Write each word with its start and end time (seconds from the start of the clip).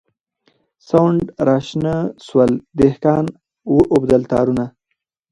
سونډ 0.87 1.19
راشنه 1.47 1.95
سول 2.27 2.51
دهقان 2.79 3.25
و 3.73 3.75
اوبدل 3.93 4.21
تارونه 4.31 4.65